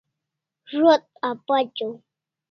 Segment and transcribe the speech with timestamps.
[0.77, 1.93] Zo't apachaw